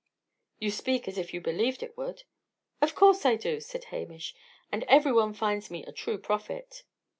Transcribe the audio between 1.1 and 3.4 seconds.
if you believed it would." "Of course I